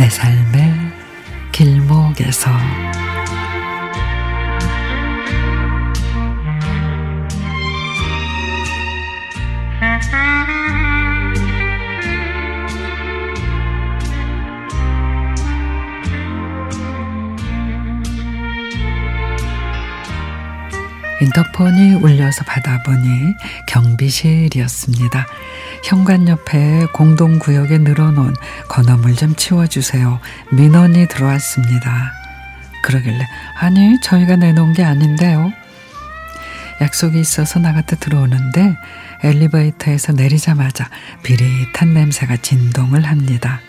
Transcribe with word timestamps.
내 0.00 0.08
삶의 0.08 0.72
길목에서 1.52 2.50
인터폰이 21.20 21.94
울려서 21.94 22.44
받아보니 22.44 23.34
경비실이었습니다. 23.66 25.26
현관 25.84 26.28
옆에 26.28 26.86
공동구역에 26.92 27.78
늘어놓은 27.78 28.34
건어물 28.68 29.14
좀 29.16 29.34
치워주세요. 29.34 30.20
민원이 30.50 31.08
들어왔습니다. 31.08 32.12
그러길래 32.82 33.26
아니 33.58 34.00
저희가 34.00 34.36
내놓은 34.36 34.72
게 34.72 34.82
아닌데요. 34.82 35.52
약속이 36.80 37.20
있어서 37.20 37.58
나갔다 37.58 37.96
들어오는데 37.96 38.76
엘리베이터에서 39.22 40.12
내리자마자 40.12 40.88
비릿한 41.22 41.92
냄새가 41.92 42.38
진동을 42.38 43.04
합니다. 43.04 43.60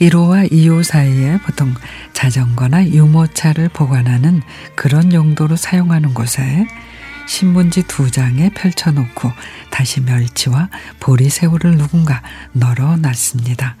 1호와 0.00 0.50
2호 0.50 0.82
사이에 0.82 1.38
보통 1.38 1.74
자전거나 2.14 2.88
유모차를 2.88 3.68
보관하는 3.68 4.40
그런 4.74 5.12
용도로 5.12 5.56
사용하는 5.56 6.14
곳에 6.14 6.66
신문지 7.28 7.82
두 7.82 8.10
장에 8.10 8.48
펼쳐놓고 8.50 9.30
다시 9.70 10.00
멸치와 10.00 10.70
보리새우를 11.00 11.76
누군가 11.76 12.22
널어놨습니다. 12.52 13.76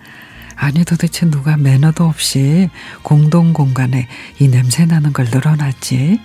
아니 0.56 0.84
도대체 0.84 1.28
누가 1.30 1.56
매너도 1.56 2.04
없이 2.04 2.68
공동 3.02 3.54
공간에 3.54 4.06
이 4.38 4.48
냄새 4.48 4.84
나는 4.84 5.14
걸 5.14 5.24
늘어놨지 5.24 6.20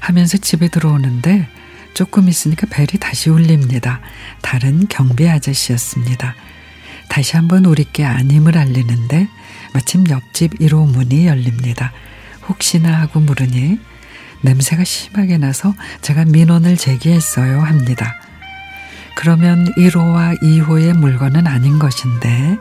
하면서 0.00 0.36
집에 0.36 0.68
들어오는데 0.68 1.48
조금 1.94 2.28
있으니까 2.28 2.66
벨이 2.70 3.00
다시 3.00 3.30
울립니다. 3.30 4.00
다른 4.42 4.86
경비 4.86 5.28
아저씨였습니다. 5.28 6.34
다시 7.18 7.34
한번 7.34 7.64
우리께 7.64 8.04
아님을 8.04 8.56
알리는데 8.56 9.26
마침 9.74 10.08
옆집 10.08 10.60
1호 10.60 10.88
문이 10.88 11.26
열립니다. 11.26 11.90
혹시나 12.48 13.00
하고 13.00 13.18
물으니 13.18 13.80
냄새가 14.42 14.84
심하게 14.84 15.36
나서 15.36 15.74
제가 16.00 16.26
민원을 16.26 16.76
제기했어요 16.76 17.60
합니다. 17.60 18.14
그러면 19.16 19.66
1호와 19.74 20.40
2호의 20.40 20.96
물건은 20.96 21.48
아닌 21.48 21.80
것인데 21.80 22.56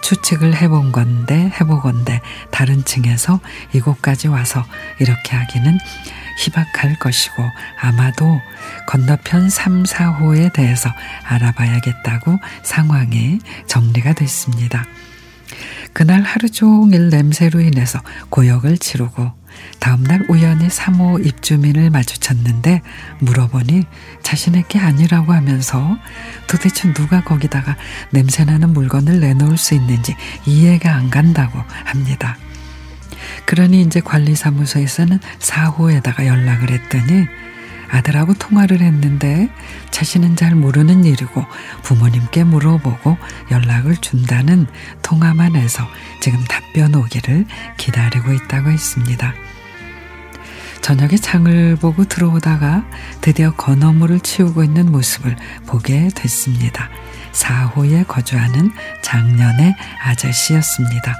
추측을 0.00 0.56
해본 0.56 0.90
건데 0.90 1.52
해보건데 1.60 2.22
다른 2.50 2.86
층에서 2.86 3.40
이곳까지 3.74 4.28
와서 4.28 4.64
이렇게 4.98 5.36
하기는 5.36 5.78
희박할 6.38 6.98
것이고 6.98 7.42
아마도 7.80 8.40
건너편 8.86 9.50
3, 9.50 9.84
4호에 9.84 10.52
대해서 10.52 10.90
알아봐야겠다고 11.24 12.38
상황이 12.62 13.38
정리가 13.66 14.14
됐습니다. 14.14 14.84
그날 15.92 16.22
하루 16.22 16.48
종일 16.48 17.08
냄새로 17.08 17.60
인해서 17.60 18.00
고역을 18.30 18.78
치르고 18.78 19.32
다음날 19.78 20.26
우연히 20.28 20.66
3호 20.66 21.24
입주민을 21.24 21.90
마주쳤는데 21.90 22.82
물어보니 23.20 23.84
자신의 24.22 24.64
게 24.68 24.80
아니라고 24.80 25.32
하면서 25.32 25.96
도대체 26.48 26.92
누가 26.94 27.22
거기다가 27.22 27.76
냄새나는 28.10 28.72
물건을 28.72 29.20
내놓을 29.20 29.56
수 29.56 29.74
있는지 29.74 30.16
이해가 30.46 30.92
안 30.92 31.10
간다고 31.10 31.60
합니다. 31.84 32.36
그러니 33.44 33.82
이제 33.82 34.00
관리사무소에서는 34.00 35.18
4호에다가 35.38 36.26
연락을 36.26 36.70
했더니 36.70 37.26
아들하고 37.90 38.34
통화를 38.34 38.80
했는데 38.80 39.48
자신은 39.90 40.36
잘 40.36 40.54
모르는 40.54 41.04
일이고 41.04 41.44
부모님께 41.82 42.44
물어보고 42.44 43.16
연락을 43.50 43.96
준다는 43.98 44.66
통화만 45.02 45.54
해서 45.54 45.86
지금 46.20 46.42
답변 46.44 46.94
오기를 46.94 47.46
기다리고 47.76 48.32
있다고 48.32 48.70
했습니다. 48.70 49.34
저녁에 50.80 51.16
창을 51.16 51.76
보고 51.76 52.04
들어오다가 52.04 52.84
드디어 53.22 53.52
건어물을 53.54 54.20
치우고 54.20 54.64
있는 54.64 54.92
모습을 54.92 55.36
보게 55.66 56.08
됐습니다. 56.14 56.90
4호에 57.34 58.06
거주하는 58.06 58.72
작년의 59.02 59.74
아저씨였습니다. 60.02 61.16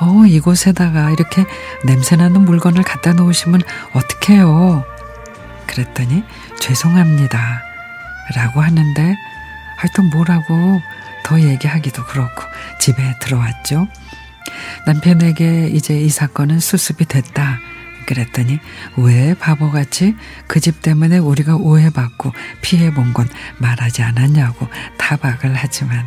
어, 0.00 0.24
이곳에다가 0.26 1.10
이렇게 1.10 1.44
냄새나는 1.84 2.42
물건을 2.42 2.82
갖다 2.82 3.12
놓으시면 3.12 3.62
어떡해요? 3.92 4.84
그랬더니 5.66 6.24
죄송합니다. 6.60 7.62
라고 8.36 8.60
하는데 8.60 9.16
하여튼 9.76 10.10
뭐라고 10.10 10.80
더 11.24 11.40
얘기하기도 11.40 12.04
그렇고 12.04 12.42
집에 12.78 13.02
들어왔죠. 13.20 13.88
남편에게 14.86 15.68
이제 15.68 15.98
이 15.98 16.08
사건은 16.08 16.60
수습이 16.60 17.06
됐다. 17.06 17.58
그랬더니 18.06 18.58
왜 18.96 19.34
바보같이 19.34 20.14
그 20.46 20.60
집 20.60 20.80
때문에 20.82 21.18
우리가 21.18 21.56
오해받고 21.56 22.32
피해본 22.62 23.12
건 23.12 23.28
말하지 23.58 24.02
않았냐고 24.02 24.66
타박을 24.98 25.54
하지만 25.54 26.06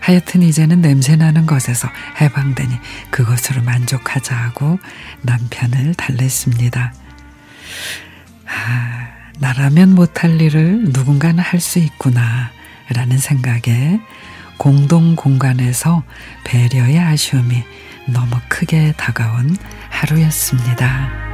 하여튼 0.00 0.42
이제는 0.42 0.80
냄새나는 0.80 1.46
것에서 1.46 1.88
해방되니 2.20 2.78
그것으로 3.10 3.62
만족하자 3.62 4.36
하고 4.36 4.78
남편을 5.22 5.94
달랬습니다. 5.94 6.92
아, 8.46 9.08
나라면 9.38 9.94
못할 9.94 10.40
일을 10.40 10.84
누군가는 10.92 11.38
할 11.42 11.60
수 11.60 11.78
있구나 11.78 12.50
라는 12.88 13.18
생각에 13.18 14.00
공동 14.58 15.16
공간에서 15.16 16.04
배려의 16.44 16.98
아쉬움이 16.98 17.64
너무 18.06 18.36
크게 18.48 18.92
다가온 18.96 19.56
하루였습니다. 19.90 21.25